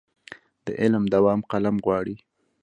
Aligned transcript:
د 0.65 0.67
علم 0.81 1.03
دوام 1.13 1.39
قلم 1.51 1.75
غواړي. 1.85 2.15